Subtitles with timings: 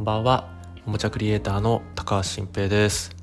[0.00, 0.48] んばんは。
[0.86, 3.14] おもちゃクリエイターの高橋新平です。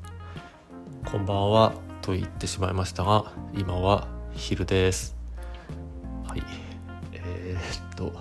[1.05, 1.73] こんばんは。
[2.03, 5.15] と言ってしまいましたが今は昼です。
[6.27, 6.43] はい。
[7.13, 8.13] えー、っと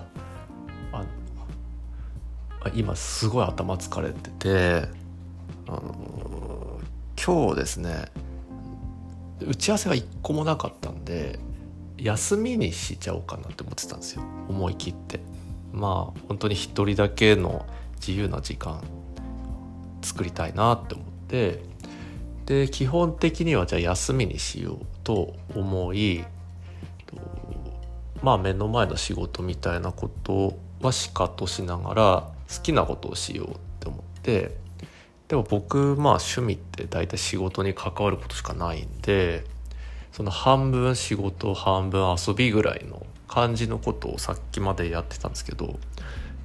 [0.91, 1.05] あ
[2.73, 4.89] 今すごい頭疲れてて
[5.67, 6.79] あの
[7.23, 8.05] 今日ですね
[9.39, 11.37] 打ち合わせが一個もなかったんで
[11.99, 14.23] 休みにしちゃおうかなって思ってたんですよ。
[14.49, 15.19] 思い切って。
[15.71, 17.63] まあ本当に一人だけの
[17.99, 18.81] 自由な時間
[20.01, 21.77] 作りたいなって思って。
[22.45, 26.23] で基本的にはじゃあ休みにしようと思い
[28.23, 33.51] まあ目の前の仕事みたいなことはしかとしながら好きなことをしようっ
[33.81, 34.55] て思って。
[35.27, 39.43] でも僕まあ趣味って大体仕事に関わることしかないんで
[40.13, 45.77] その半分仕事半分遊びぐらいの感じのことをさっきまでやってたんですけど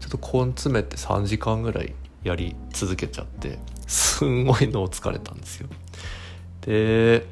[0.02, 5.68] ちょっと根詰めて3時間ぐらいやり続けちゃってすんごい脳疲れたんですよ。
[6.62, 7.24] で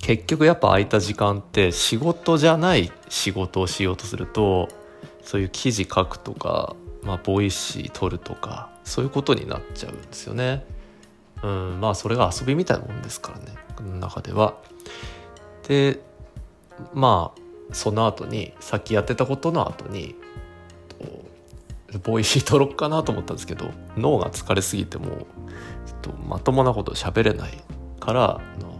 [0.00, 4.68] 結局やっぱ空いた時間って仕事じゃない仕事をしようとすると
[5.22, 10.64] そういう記事書くとか、まあ、 Voicy 撮るとかそういうことになっちゃうんですよね。
[11.42, 14.54] うん、まあそれが遊びみたいなもんですからね僕の中では。
[15.66, 15.98] で
[16.92, 20.14] まあその後にさっきやってたことの後に
[22.02, 27.62] Voicy 撮ろっかなと思ったんですけど脳が疲れすぎてもちょっとまともなこと喋れない
[28.00, 28.74] からの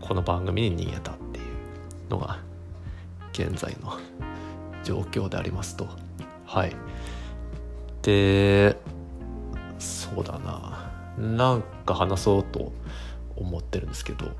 [0.00, 2.38] この番組に逃げたっていうのが
[3.32, 3.98] 現在の
[4.84, 5.88] 状況でありますと。
[6.44, 6.76] はい。
[8.02, 8.76] で
[9.78, 10.92] そうだな。
[11.18, 12.72] なんか話そうと
[13.36, 14.32] 思ってるんですけど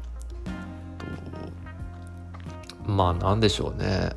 [2.85, 4.11] まあなんでしょうね。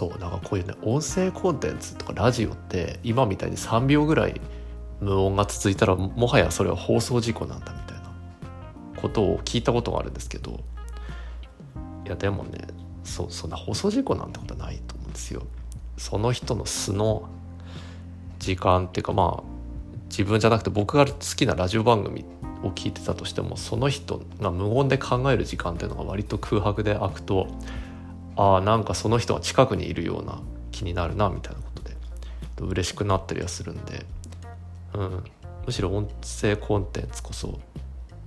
[0.00, 4.40] そうなんかこういうね音声コンテンツとかラジオって今みたいに3秒ぐらい
[4.98, 8.10] 無音が続いたらもはやそれは放送事故なんだみたいな
[8.96, 10.60] ことを聞いたことがあるんですけど
[12.06, 12.66] いやでもね
[13.04, 15.42] そそんな放送事故なんてことはないと思うんですよ。
[15.98, 17.28] その人の素の
[18.38, 19.42] 時間っていうかまあ
[20.08, 22.24] 自分じゃなくて僕が好きなラジオ番組
[22.62, 27.48] を聞いてたとしてもその人が無言で考える時間っていうのが割と空白で空くと
[28.40, 30.40] ああなんかその人が近くにいるような
[30.72, 31.96] 気になるなみたいなことで。
[32.60, 34.04] 嬉しくなったりはするんで、
[34.94, 35.24] うん、
[35.66, 37.58] むしろ音声コンテンツこそ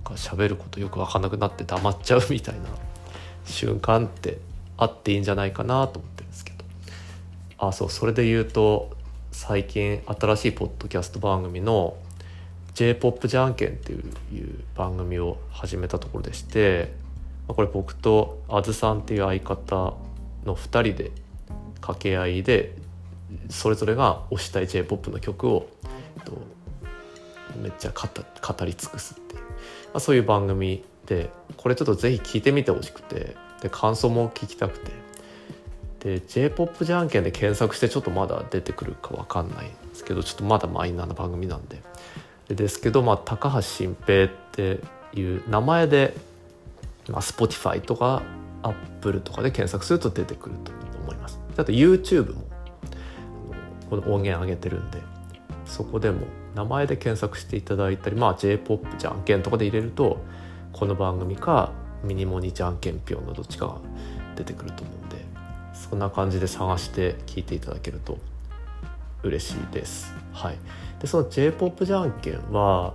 [0.04, 2.62] 喋ることよく分かんなくなって黙っちゃうみたいな
[3.44, 4.38] 瞬間って
[4.76, 6.64] あっていいんじゃないかなと思ってるんですけど。
[7.58, 8.90] あそうそれで言うと
[9.30, 11.96] 最近新しいポッドキャスト番組の
[12.74, 14.02] j p o p じゃんけんっていう
[14.74, 16.92] 番組を始めたところでして
[17.48, 19.94] これ僕とあずさんっていう相方
[20.44, 21.12] の2人で
[21.80, 22.76] 掛け合いで
[23.50, 25.68] それぞれが推したい j p o p の曲を
[27.60, 29.48] めっちゃ語り尽くすっていう、ま
[29.94, 33.36] あ、そういう番組でこれちょっとぜひ聞いてみてほしくて。
[33.64, 34.92] で感想も聞きたくて。
[36.00, 41.80] で j p o p じゃんけんで検索してちょっとまだ出てくるか分かんないですけどちょっとまだマイナーな番組なんで
[42.54, 44.80] ですけど、まあ、高橋新平って
[45.14, 46.14] いう名前で、
[47.12, 48.22] まあ、Spotify とか
[48.62, 50.72] Apple とかで検索すると出てくると
[51.02, 51.40] 思います。
[51.56, 52.44] あと YouTube も
[53.90, 55.00] この音源上げてるんで
[55.66, 60.18] そこでも名前で検索していただいたり、まあ、J-POP じゃんけんとかで入れると
[60.72, 61.72] この番組か
[62.02, 63.76] ミニモニじゃんけんぴょんのどっちかが
[64.36, 65.16] 出てくると思うんで
[65.72, 68.18] そんな感じで探して聞いていただけると
[69.22, 70.14] 嬉しいです。
[70.32, 70.58] はい、
[71.00, 72.94] でその j p o p じゃんけんは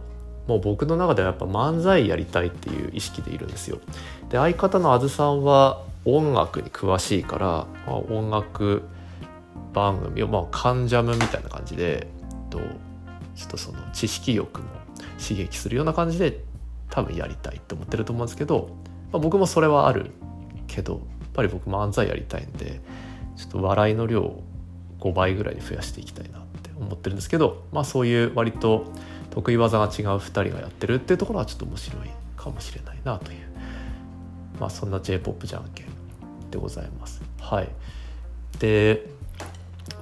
[0.49, 3.77] もう僕の中ではやっぱ漫才やりたいっていう意識でいるんですよ。
[4.29, 7.45] で相方のあずさんは音楽に詳しいから、
[7.85, 8.81] まあ、音楽
[9.73, 12.07] 番組をまあカンジャムみたいな感じで
[12.49, 12.57] と
[13.35, 14.69] ちょっとその知識欲も
[15.21, 16.39] 刺激するような感じで
[16.89, 18.75] 多分やりたいって思ってると思うんですけど、
[19.11, 20.09] まあ、僕もそれはある
[20.65, 21.01] けどやっ
[21.33, 22.81] ぱり僕漫才やりたいんで
[23.35, 24.43] ちょっと笑いの量を
[24.99, 28.91] 5倍ぐらいに増やしていきたいなって思ってるんですけどまあそういう割と
[29.31, 33.39] 得意技が違う2人がやってるっていうところはちょっと面白いかもしれないなという
[34.59, 35.87] まあそんな j p o p じゃんけん
[36.51, 37.21] でございます。
[37.39, 37.69] はい、
[38.59, 39.07] で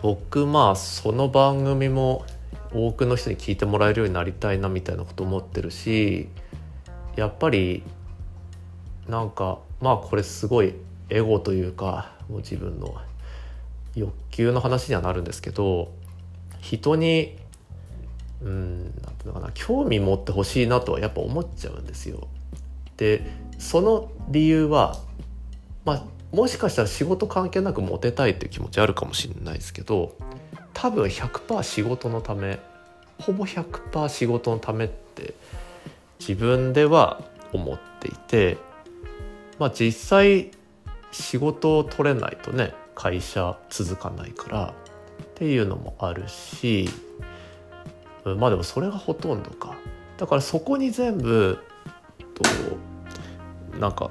[0.02, 2.26] 僕まあその番組も
[2.74, 6.30] 多くの人に聞いてもらえるようになりたいなみたいなこと思ってるし
[7.16, 7.84] やっぱり
[9.08, 10.74] なんかまあこれすごい
[11.10, 12.96] エゴというかもう自分の
[13.96, 15.92] 欲求の話にはなるんですけど
[16.60, 17.38] 人に
[18.42, 22.28] うんなんていうのかな興味持ってほしいなとはやっぱ思っちゃうんですよ。
[22.98, 23.26] で
[23.58, 24.98] その理由は
[25.86, 30.16] まあもしかしたら仕事関係なくモテたいっていう気持ちあるかもしれないですけど
[30.74, 32.60] 多分100%仕事のため
[33.20, 35.34] ほぼ100%仕事のためって
[36.20, 37.22] 自分では
[37.54, 38.58] 思っていて
[39.58, 40.52] まあ実際
[41.12, 44.74] 仕事を取れないとね会社続かないから
[45.24, 46.90] っていうのもあるし
[48.36, 49.76] まあでもそれがほとんどか。
[50.18, 51.60] だからそこに全部
[52.34, 52.44] と
[53.80, 54.10] なんか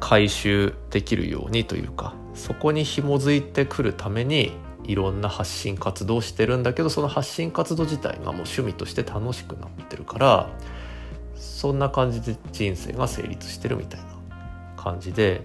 [0.00, 4.52] 回収できるようにというかそこに紐づいてくるために
[4.84, 10.50] いろんな発信活動をしてるんだけどその発信活動自体がもう趣味として楽しくなってるから
[11.34, 14.06] そんな感じで人生が成立してるみたいな
[14.76, 15.42] 感じで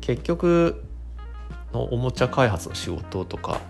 [0.00, 0.82] 結局
[1.72, 3.60] のおもちゃ開発の仕事とか、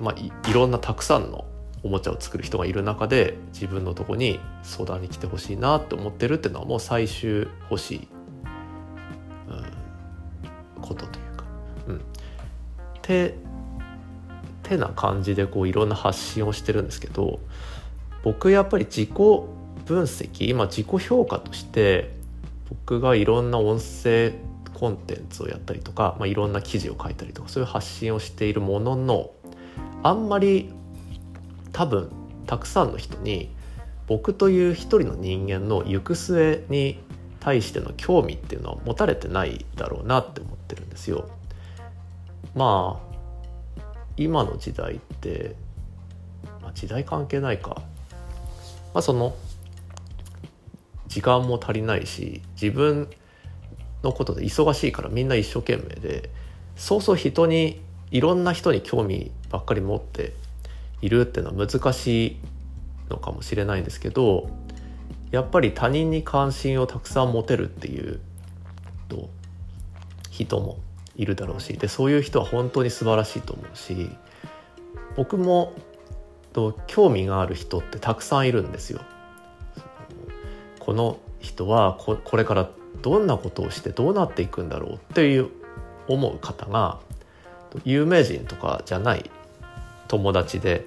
[0.00, 1.44] まあ、いいろんなたくさんの
[1.82, 8.08] おもちゃを作る人がいる中で自分のとこに相談に来てほしいなって思ってるっていうのはもう最終欲しい、
[9.48, 11.44] うん、ことというか。
[11.88, 12.00] うん、
[13.02, 13.34] て
[14.68, 17.40] てな感じでこういろんな発信をしてるんですけど
[18.22, 22.14] 僕やっぱり自己分析今自己評価として
[22.68, 24.34] 僕がいろんな音声
[24.74, 29.30] コンテンツをやったりとか、まあ、いろんな記事を書いたりとかそういう発信をしているものの
[30.02, 30.70] あんまり
[31.78, 32.10] 多分
[32.48, 33.54] たくさんの人に
[34.08, 36.98] 僕という一人の人間の行く末に
[37.38, 41.28] 対しての興味っていうのは持たれてないだろうなって思ってるんですよ。
[42.56, 43.18] まあ
[44.16, 45.54] 今の時代って、
[46.60, 47.80] まあ、時代関係ないか、
[48.92, 49.36] まあ、その
[51.06, 53.08] 時間も足りないし自分
[54.02, 56.28] のことで忙しいからみんな一生懸命で
[56.74, 57.80] そうそう人に
[58.10, 60.32] いろんな人に興味ばっかり持って
[61.00, 62.36] いるっていうのは難しい
[63.10, 64.50] のかもしれないんですけど
[65.30, 68.20] やっぱり他人に関心をたくさん持てるっていう
[69.08, 69.28] と
[70.30, 70.78] 人も
[71.16, 74.10] いるだろうしでそういう人は本当に素晴らしいと思うし
[75.16, 75.74] 僕も
[76.52, 79.00] と興味がある人ってたくさんいるんですよ。
[80.78, 82.70] この人はこれから
[83.02, 85.50] どんなことをしてどうなっていくんだろうっていう
[86.08, 86.98] 思う方が
[87.84, 89.30] 有名人とかじゃない
[90.08, 90.84] 友達で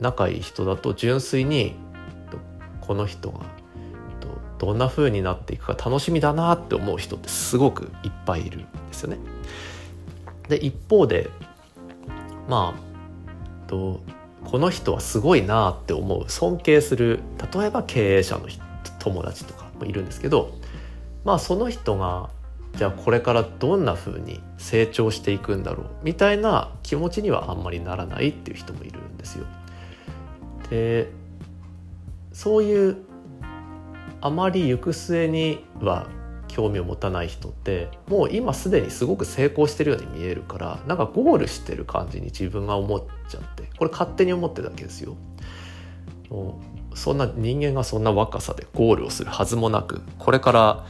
[0.00, 1.74] 仲いい人だと純粋に
[2.80, 3.40] この人が
[4.58, 9.18] どんな風になっていくか楽しみだなって思う人ってすごくいっぱいいるんですよね。
[10.48, 11.30] で一方で
[12.48, 14.00] まあと
[14.44, 17.20] この人はすごいなって思う尊敬する
[17.52, 18.46] 例えば経営者の
[19.00, 20.52] 友達とかもいるんですけど
[21.24, 22.30] まあその人が
[22.76, 25.86] じゃあこれからどんな風に成長していくんだろう？
[26.02, 29.46] みたいな気持ちにはあんまりならないっていう人もいるんですよ。
[30.70, 31.10] で
[32.32, 32.96] そういう
[34.20, 36.06] あまり行く末には
[36.48, 45.16] 興味を持たない人ってもう今すでにすごく成功してるように見えるからなんかゴールしてる感じに自分が思っちゃってこれ勝手に思ってるだけですよ。
[46.94, 50.86] そんな人間がそんな若さでゴールをするはずもなくこれから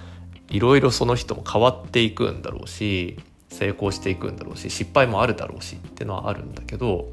[0.53, 3.17] いろいろその人も変わっていくんだろうし
[3.49, 7.09] 成功していくんだろうし失敗もあるだろうしっていうのはあるんだけど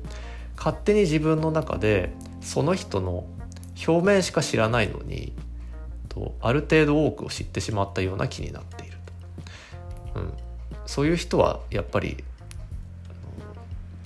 [0.58, 3.26] 勝手に自分の中でその人の
[3.88, 5.32] 表面しか知らないのに
[6.10, 8.98] とある程度多くを知ってしまったような気になっている
[10.14, 10.34] と、うん、
[10.86, 12.18] そういう人はやっぱり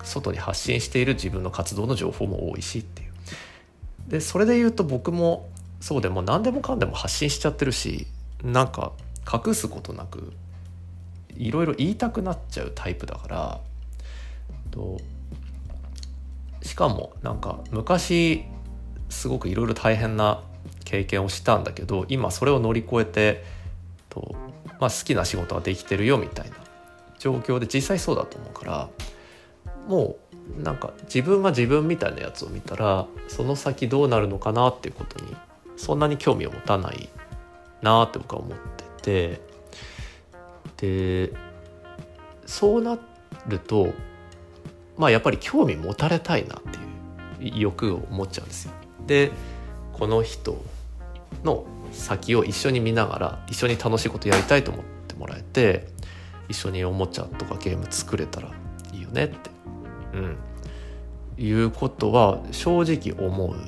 [0.04, 3.12] 外に発信している自分の活動の情報も多いしっていう。
[4.10, 5.50] でそれで言うと僕も
[5.80, 8.06] そうでも何でもかんでも発信しちゃってるし
[8.44, 8.92] なんか
[9.32, 10.34] 隠すことなく
[11.36, 13.60] いろいろ言いたくなっちゃうタイプだから
[14.72, 15.00] と
[16.62, 18.44] しかもなんか昔
[19.10, 20.42] すごくいろいろ大変な
[20.86, 23.44] 経験をしたんだけど今それを乗り越えて
[24.10, 24.36] と、
[24.80, 26.56] まあ、好きな仕事ができてるよみたいな
[27.20, 28.90] 状況で実際そうだと思うから
[29.88, 30.18] も
[30.60, 35.36] うなんか自分が自分みたいなやつを見たらその先どうなるのかなっていうことに
[35.78, 37.10] そんなに興味を持たない
[37.82, 38.83] なって僕は思って。
[39.04, 39.42] て
[40.78, 41.34] で
[42.46, 42.98] そうな
[43.48, 43.94] ると
[44.98, 46.62] まあやっぱり興味持たれたいなっ
[47.40, 48.72] ていう欲を持っちゃうんですよ。
[49.06, 49.32] で
[49.92, 50.58] この人
[51.44, 55.88] の先を一緒に見ながら一緒に楽しいことやりたいと思ってもらえて
[56.50, 58.52] 一緒におもちゃとかゲーム作れたら
[58.94, 59.50] いいよねって、
[60.14, 60.38] うん、
[61.38, 63.60] いうことは正直思うん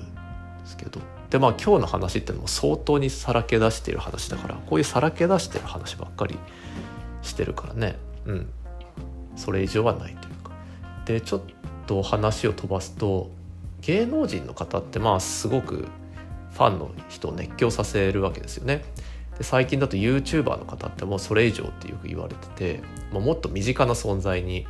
[0.62, 1.15] ですけど。
[1.30, 6.38] でまあ今日の話ってのも相当にさらけ出してる話だからこういうさらけ出してる話ばっかり
[7.22, 7.98] してるからね。
[8.26, 8.50] うん。
[9.36, 10.52] それ以上はないというか。
[11.06, 11.42] でちょっ
[11.88, 13.32] と話を飛ばすと
[13.82, 15.88] 芸能人の方ってまあすごく
[16.52, 18.84] ファンの人を熱狂させるわけですよね。
[19.38, 24.66] で最近だと YouTuber の方ってもうそれ以上ってよく言われてて、まあ、もっと身近な存在に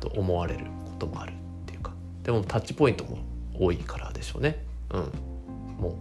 [0.00, 1.34] と思われることもあるっ
[1.66, 1.92] ていうか。
[2.24, 3.18] でもタッチポイントも
[3.54, 4.64] 多いからでしょうね。
[4.90, 5.12] うん、
[5.78, 5.92] もう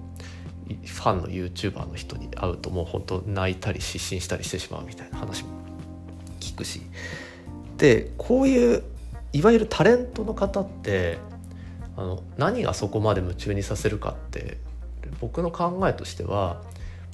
[0.85, 5.49] ファンの YouTuber の人に会うともう本当泣いたり失神したりしてしまうみたいな話も
[6.39, 6.81] 聞くし
[7.77, 8.83] でこういう
[9.33, 11.17] いわゆるタレントの方って
[11.95, 14.57] あの何がそこまで夢中にさせるかって
[15.19, 16.61] 僕の考えとしては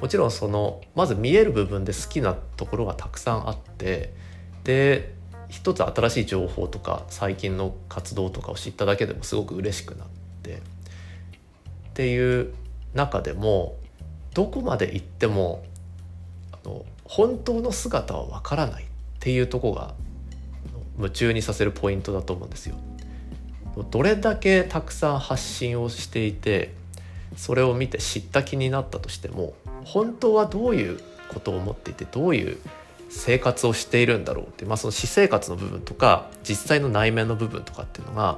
[0.01, 4.13] もちろんそのまず見える部分で好きなところがたくさんあって
[4.63, 5.13] で
[5.49, 10.07] 一つ新しい情報とか最近の活動とかを知っただけでもすごく嬉しくなっ
[10.41, 10.61] て
[11.93, 12.51] っていう
[12.95, 13.75] 中でも
[14.33, 15.63] どこまで行っても
[16.51, 18.85] あの本当の姿はわからないっ
[19.19, 19.93] ていうとこが
[20.97, 22.75] 夢中にさせるポイントだと思うんですよ。
[23.91, 26.73] どれだけたくさん発信をしていて
[27.35, 32.57] それを見て知った気になったとしても本当はどういうことを思っていてどういう
[33.09, 38.37] 生活をしているんだろうって、まあ、その私生活の部分とか実際の内面の部分とかっていうのが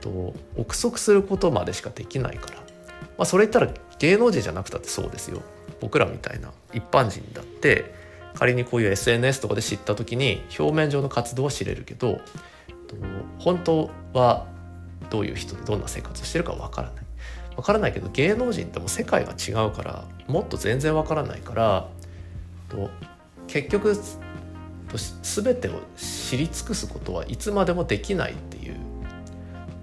[0.00, 2.65] と憶測することまでしかできないから、
[3.18, 5.42] まあ、それ言ったら芸能人じゃなくたってそうですよ。
[5.80, 7.94] 僕らみたいな一般人だって
[8.34, 12.20] 仮にこういう SNS とかで知った時に表面上の活動は知れるけど
[13.38, 14.46] 本当は
[15.10, 17.06] どういう人でどんな生活をしてるかわからない。
[17.56, 21.88] わからないけど芸能人っても世界が違うからもっと全然わからないから
[23.46, 23.94] 結局
[25.22, 28.76] 全てを知り尽くすことはいつまでもできないっていう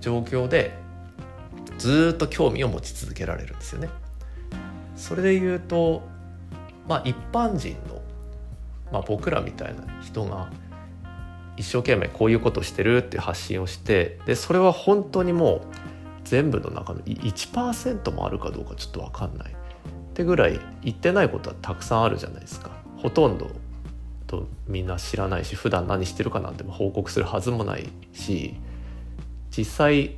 [0.01, 0.82] 状況で
[1.77, 3.89] ずっと興味を持ち続けられるんですよね。
[4.95, 6.03] それで言うと
[6.87, 8.01] まあ一般人の、
[8.91, 10.49] まあ、僕らみたいな人が
[11.57, 15.61] 一生懸命こういうことしてるっていう発信をしてでそれは本当にもう
[16.23, 19.55] 全部の中の1%もあるかどうかちょっと分かんないっ
[20.13, 23.51] てぐらい言ってないことはたくさんあるじゃないですかほとんど
[24.27, 28.55] とみんな知らないし普段何してるかなんても報告するはずもないし
[29.55, 30.15] 実際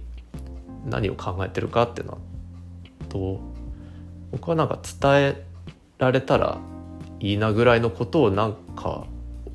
[0.86, 2.18] 何を考えてるかっていうの
[3.10, 3.40] と
[4.32, 5.46] 僕はなんか伝え
[5.98, 6.60] られたら
[7.20, 9.06] いいなぐらいのことをなんか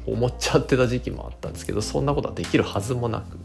[0.06, 3.38] 思っちゃってた時期もあったんですけどそんなことはできるはずもなく。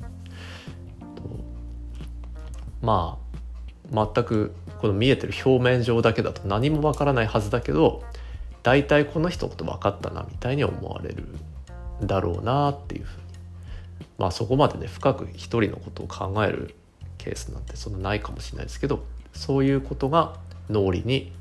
[2.82, 3.18] ま
[3.92, 8.04] あ全くこの見えてる表面上だけだと何もわからないはずだけど
[8.62, 11.28] 大体この人のこと分かったなみたいに思われる
[12.04, 13.26] だろうなっていうふうに。
[14.18, 16.76] まあそこまでね深く一人のことを考える
[17.26, 19.04] ケースなんてそんなないかもしれないですけど
[19.34, 20.36] そういうことが
[20.70, 21.34] 脳裏に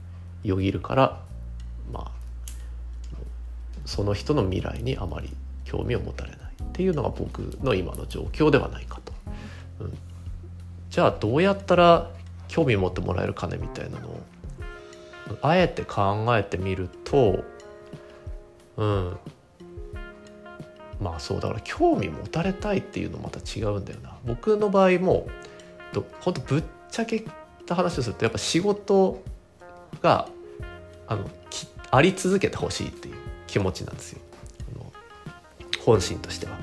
[0.42, 1.20] よぎるから
[1.92, 2.10] まあ
[3.84, 5.30] その人の未来にあまり
[5.64, 9.12] 興味を持たれないっていうのが僕の今の状況ではないかと。
[9.80, 9.98] うん、
[10.88, 12.10] じゃあどうやったら
[12.48, 14.20] 興味持ってもらえるかねみたいなのを
[15.42, 17.44] あえて考えてみると
[18.76, 19.16] うん。
[21.00, 24.16] まあそうだから興味持たれたいっていうのまた違うんだよな。
[24.24, 25.26] 僕の場合も
[26.20, 27.24] ほんとぶっちゃけ
[27.66, 29.22] た話をするとやっぱ仕事
[30.00, 30.28] が
[31.06, 31.28] あの
[31.90, 33.14] あり続けてほしいっていう
[33.46, 34.20] 気持ちなんですよ。
[35.84, 36.58] 本心としては。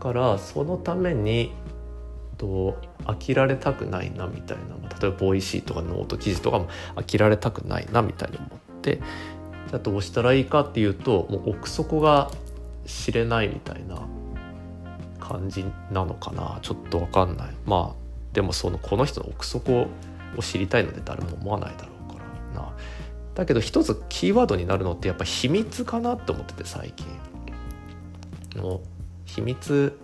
[0.00, 1.52] からそのために
[2.36, 8.50] と飽きられたくないなみたいな、例えば Voicy とかノート記事とかも飽きられたくないなみたいに思っ
[8.80, 12.30] てじゃあどうしたらいいかっていうともう奥底が
[12.86, 14.06] 知れないみたいな
[15.20, 16.58] 感じなのかな。
[16.60, 17.54] ちょっと分かんない。
[17.64, 18.03] まあ
[18.34, 19.86] でもそのこの人の奥底
[20.36, 22.18] を知りたいので誰も思わないだろうか
[22.54, 22.76] らな。
[23.34, 27.06] だけど一つキーワードになるのってやっぱ秘密かなって思ってて最近。
[28.56, 28.80] の
[29.24, 29.98] 秘密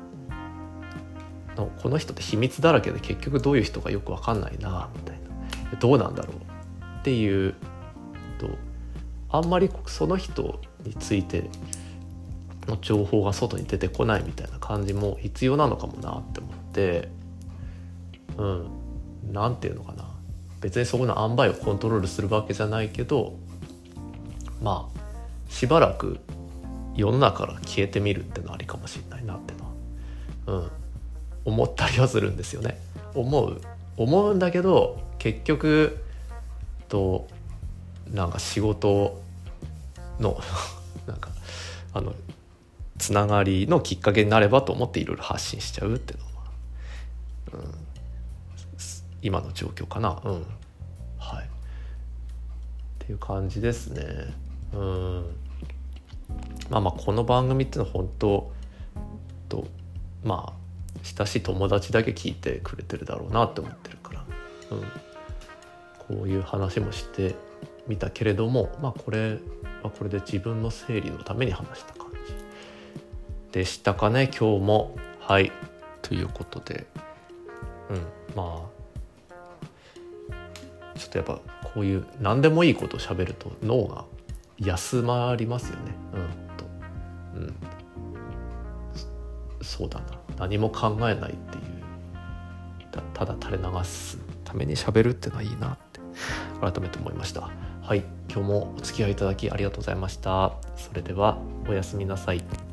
[1.57, 5.17] のこの人って秘密だらけで結局どういう人かよく分かんないなみたい
[5.71, 5.79] な。
[5.79, 6.37] どうなんだろう
[7.01, 7.55] っていう
[8.39, 8.49] と
[9.29, 11.49] あんまりその人について
[12.67, 17.20] の情報が外に出てこないみたいな感じも必要なのかもなって思って。
[18.37, 18.71] うん。
[19.33, 20.11] 何て言うのかな。
[20.61, 23.35] 別にそこの塩梅をコントロールするわけじゃないけど
[24.63, 25.01] まあ
[25.51, 26.21] しばらく
[26.95, 30.71] 世の中から消えてみるってのありかもしれないなってのは、うん、
[31.47, 32.79] 思ったりはするんですよね。
[33.15, 33.61] 思う。
[33.97, 35.99] 思うんだけど結局
[36.89, 37.27] と
[38.11, 39.21] なんか仕事
[40.19, 40.41] の
[41.07, 41.31] なんか
[41.93, 42.15] あの
[42.99, 46.25] つながりのきっかけになればと思っていろいろ発信しちゃうっていうの
[47.59, 47.75] は、うん、
[49.23, 50.21] 今の状況かな。
[50.25, 50.47] うん。
[51.19, 51.45] はい。
[51.45, 51.47] っ
[52.99, 54.35] ていう感じですね。
[54.73, 55.25] うん。
[56.71, 58.53] まあまあこの番組っていうのは本当
[59.49, 59.67] と
[60.25, 60.53] まあ
[61.03, 64.25] 親しい友達だけ聞いてくれてるだろうなって思ってるから、
[64.71, 64.81] うん、
[65.99, 67.35] こういう話もして
[67.89, 69.39] みたけれどもまあこれ
[69.83, 72.35] まあ、これで自分の整理のために話した感じ。
[73.53, 74.97] でしたかね今日も。
[75.21, 75.53] はい。
[76.03, 76.87] ということで。
[77.91, 77.97] うん。
[78.37, 78.80] まあ
[81.11, 81.41] とやっぱ
[81.75, 84.05] こういう何でもいいことを喋ると脳が
[84.59, 85.95] 休まりますよね。
[86.15, 86.65] うんと。
[87.35, 87.55] うん。
[89.63, 90.07] そうだな。
[90.39, 91.71] 何も考えないっていう。
[93.15, 96.01] ただ垂れ流すために喋るってのはいいなって。
[96.61, 97.51] 改めて思いました。
[97.83, 98.05] はい。
[98.29, 100.53] 今日もお付き合いいただきありがとうございました。
[100.77, 101.39] それでは
[101.69, 102.70] おやすみなさい。